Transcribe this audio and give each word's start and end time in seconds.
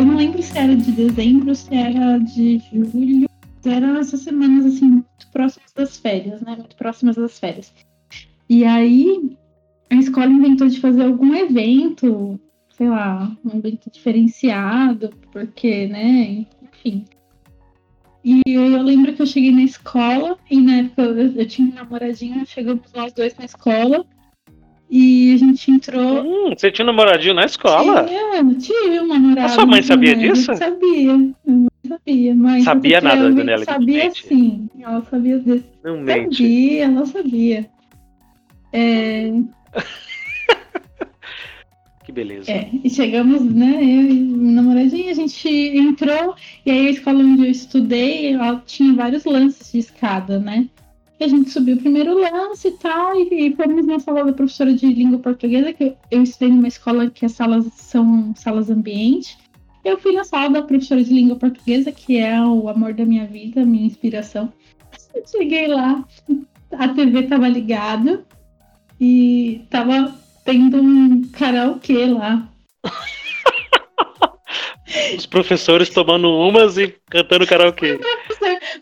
eu 0.00 0.06
não 0.06 0.16
lembro 0.16 0.42
se 0.42 0.56
era 0.56 0.74
de 0.74 0.92
dezembro, 0.92 1.54
se 1.54 1.74
era 1.74 2.16
de 2.18 2.58
julho. 2.72 3.28
Eram 3.66 3.98
essas 3.98 4.20
semanas, 4.20 4.64
assim, 4.64 4.86
muito 4.86 5.28
próximas 5.30 5.72
das 5.74 5.98
férias, 5.98 6.40
né? 6.40 6.56
Muito 6.56 6.74
próximas 6.74 7.16
das 7.16 7.38
férias. 7.38 7.70
E 8.48 8.64
aí, 8.64 9.36
a 9.90 9.96
escola 9.96 10.28
inventou 10.28 10.68
de 10.68 10.80
fazer 10.80 11.04
algum 11.04 11.34
evento, 11.34 12.40
sei 12.70 12.88
lá, 12.88 13.30
um 13.44 13.58
evento 13.58 13.90
diferenciado, 13.90 15.10
porque, 15.30 15.86
né? 15.88 16.46
Enfim. 16.62 17.04
E 18.24 18.40
eu 18.46 18.82
lembro 18.82 19.12
que 19.12 19.20
eu 19.20 19.26
cheguei 19.26 19.52
na 19.52 19.62
escola, 19.62 20.38
e 20.50 20.58
na 20.58 20.76
época 20.78 21.02
eu, 21.02 21.32
eu 21.32 21.46
tinha 21.46 21.68
um 21.68 21.74
namoradinho, 21.74 22.46
chegamos 22.46 22.90
nós 22.94 23.12
dois 23.12 23.36
na 23.36 23.44
escola, 23.44 24.06
e 24.90 25.32
a 25.34 25.36
gente 25.36 25.70
entrou. 25.70 26.22
Hum, 26.22 26.54
você 26.56 26.70
tinha 26.72 26.84
um 26.84 26.86
namoradinho 26.86 27.34
na 27.34 27.44
escola? 27.44 28.04
Tinha, 28.04 28.29
tive 28.58 29.00
um 29.00 29.06
namorado. 29.06 29.46
A 29.46 29.48
sua 29.48 29.66
mãe 29.66 29.82
sabia 29.82 30.14
disso? 30.16 30.54
Sabia. 30.54 31.34
Sabia, 31.86 32.34
mas. 32.34 32.64
Sabia 32.64 33.00
nada, 33.00 33.32
Daniela. 33.32 33.64
Sabia 33.64 34.10
sim. 34.12 34.68
Ela 34.78 35.02
sabia 35.02 35.38
disso. 35.40 35.64
Não 35.82 36.00
mente. 36.00 36.36
Sabia, 36.36 36.84
ela 36.84 37.06
sabia. 37.06 37.70
É, 38.72 39.32
Que 42.04 42.12
beleza. 42.12 42.50
é, 42.50 42.68
e 42.82 42.88
chegamos, 42.90 43.42
né? 43.44 43.76
Eu 43.76 44.10
e 44.10 44.12
meu 44.14 44.52
namoradinho, 44.52 45.10
a 45.10 45.14
gente 45.14 45.48
entrou, 45.48 46.34
e 46.64 46.70
aí 46.70 46.86
a 46.88 46.90
escola 46.90 47.18
onde 47.20 47.44
eu 47.46 47.50
estudei, 47.50 48.32
ela 48.34 48.62
tinha 48.66 48.94
vários 48.94 49.24
lances 49.24 49.72
de 49.72 49.78
escada, 49.78 50.38
né? 50.38 50.68
E 51.20 51.24
a 51.24 51.28
gente 51.28 51.50
subiu 51.50 51.76
o 51.76 51.78
primeiro 51.78 52.18
lance 52.18 52.68
e 52.68 52.70
tal, 52.72 53.14
e, 53.14 53.48
e 53.48 53.54
fomos 53.54 53.84
na 53.84 53.98
sala 53.98 54.24
da 54.24 54.32
professora 54.32 54.72
de 54.72 54.86
língua 54.86 55.18
portuguesa, 55.18 55.70
que 55.70 55.84
eu, 55.84 55.96
eu 56.10 56.22
estudei 56.22 56.48
numa 56.48 56.66
escola 56.66 57.10
que 57.10 57.26
as 57.26 57.32
salas 57.32 57.66
são 57.74 58.32
salas 58.34 58.70
ambiente. 58.70 59.36
Eu 59.84 59.98
fui 59.98 60.12
na 60.12 60.24
sala 60.24 60.48
da 60.48 60.62
professora 60.62 61.04
de 61.04 61.12
língua 61.12 61.36
portuguesa, 61.36 61.92
que 61.92 62.16
é 62.16 62.40
o 62.40 62.70
amor 62.70 62.94
da 62.94 63.04
minha 63.04 63.26
vida, 63.26 63.66
minha 63.66 63.86
inspiração. 63.86 64.50
Cheguei 65.30 65.68
lá, 65.68 66.02
a 66.72 66.88
TV 66.88 67.24
tava 67.24 67.48
ligada 67.48 68.24
e 68.98 69.60
tava 69.68 70.14
tendo 70.42 70.78
um 70.80 71.20
karaokê 71.32 72.06
lá. 72.06 72.48
Os 75.16 75.26
professores 75.26 75.90
tomando 75.90 76.30
umas 76.30 76.78
e 76.78 76.94
cantando 77.10 77.46
karaokê. 77.46 78.00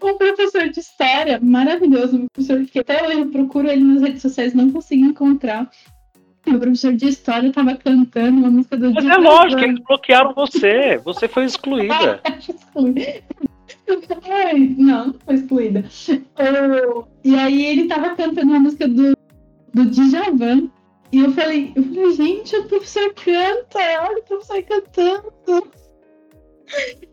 Um 0.03 0.17
professor 0.19 0.69
de 0.69 0.81
história 0.81 1.39
maravilhoso, 1.43 2.17
um 2.17 2.27
professor 2.33 2.65
que 2.67 2.79
até 2.81 3.07
hoje 3.07 3.21
eu 3.21 3.31
procuro 3.31 3.69
ele 3.69 3.83
nas 3.85 4.03
redes 4.03 4.23
sociais, 4.23 4.55
não 4.55 4.71
consigo 4.71 5.05
encontrar. 5.05 5.71
O 6.47 6.59
professor 6.59 6.95
de 6.95 7.09
história 7.09 7.53
tava 7.53 7.75
cantando 7.77 8.39
uma 8.39 8.51
música 8.51 8.77
do 8.77 8.93
Mas 8.93 9.05
é 9.05 9.17
lógico, 9.17 9.63
eles 9.63 9.81
bloquearam 9.81 10.33
você. 10.35 10.99
Você 11.05 11.29
foi 11.29 11.45
excluída. 11.45 12.21
Ai, 14.31 14.75
não, 14.79 15.07
não 15.09 15.15
foi 15.25 15.35
excluída. 15.35 15.85
Eu- 16.39 17.07
E 17.25 17.35
aí 17.35 17.65
ele 17.67 17.87
tava 17.87 18.15
cantando 18.15 18.51
uma 18.51 18.61
música 18.61 18.87
do, 18.89 19.17
do 19.75 19.85
Djavan. 19.91 20.71
E 21.11 21.21
eu 21.21 21.33
falei, 21.33 21.73
eu 21.75 21.83
falei, 21.83 22.13
gente, 22.13 22.55
o 22.57 22.65
professor 22.65 23.13
canta, 23.15 23.79
olha 24.07 24.19
o 24.19 24.23
professor 24.25 24.63
cantando. 24.63 25.33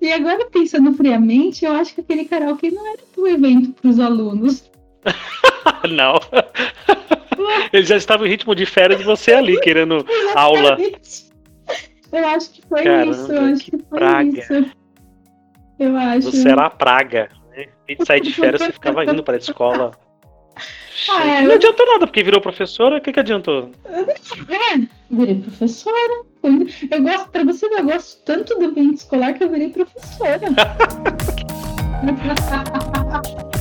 E 0.02 0.12
agora, 0.12 0.46
pensando 0.52 0.94
friamente, 0.94 1.66
eu 1.66 1.72
acho 1.72 1.96
que 1.96 2.02
aquele 2.02 2.26
karaokê 2.26 2.72
não 2.72 2.86
era 2.86 3.00
um 3.18 3.28
evento 3.28 3.72
para 3.74 3.90
os 3.90 4.00
alunos. 4.00 4.72
Não. 5.90 6.20
Eles 7.72 7.88
já 7.88 7.98
estavam 7.98 8.26
em 8.26 8.30
ritmo 8.30 8.56
de 8.56 8.66
férias 8.66 9.00
de 9.00 9.06
você 9.06 9.34
ali, 9.34 9.60
querendo 9.60 10.06
aula. 10.36 10.78
Eu 12.12 12.28
acho 12.28 12.52
que 12.52 12.62
foi 12.68 12.84
Caramba, 12.84 13.12
isso, 13.12 13.32
eu 13.32 13.42
acho 13.42 13.64
que 13.66 13.72
que, 13.72 13.84
foi 13.90 14.00
praga. 14.00 14.40
isso. 14.40 14.72
Eu 15.80 15.98
acho. 15.98 16.32
Você 16.32 16.50
era 16.50 16.66
a 16.66 16.70
praga. 16.70 17.30
Né? 17.52 17.68
Vez 17.88 18.00
de 18.00 18.06
sair 18.06 18.22
de 18.22 18.34
férias, 18.34 18.62
você 18.62 18.72
ficava 18.74 19.04
indo 19.06 19.24
para 19.24 19.36
a 19.36 19.38
escola. 19.38 19.92
Ah, 21.10 21.26
é, 21.26 21.42
Não 21.42 21.50
eu- 21.52 21.56
adiantou 21.56 21.86
nada, 21.86 22.08
porque 22.08 22.24
virou 22.24 22.42
professora, 22.42 22.98
o 22.98 23.02
que, 23.02 23.14
que 23.14 23.20
adiantou? 23.20 23.72
É, 23.86 24.78
virei 25.10 25.36
professora. 25.36 26.24
Eu 26.44 27.02
gosto, 27.04 27.30
pra 27.30 27.44
você 27.44 27.70
ver, 27.70 27.80
eu 27.80 27.86
gosto 27.86 28.24
tanto 28.24 28.58
do 28.60 28.66
ambiente 28.66 28.98
escolar 28.98 29.34
que 29.34 29.44
eu 29.44 29.50
virei 29.50 29.70
professora. 29.70 30.42